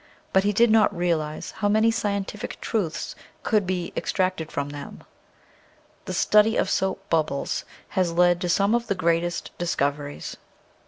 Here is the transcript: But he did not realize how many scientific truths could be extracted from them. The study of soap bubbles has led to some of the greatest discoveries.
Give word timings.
But 0.33 0.43
he 0.43 0.51
did 0.51 0.71
not 0.71 0.97
realize 0.97 1.51
how 1.51 1.69
many 1.69 1.91
scientific 1.91 2.59
truths 2.59 3.15
could 3.43 3.67
be 3.67 3.93
extracted 3.95 4.51
from 4.51 4.69
them. 4.69 5.03
The 6.05 6.13
study 6.15 6.57
of 6.57 6.71
soap 6.71 7.07
bubbles 7.11 7.65
has 7.89 8.11
led 8.11 8.41
to 8.41 8.49
some 8.49 8.73
of 8.73 8.87
the 8.87 8.95
greatest 8.95 9.55
discoveries. 9.59 10.37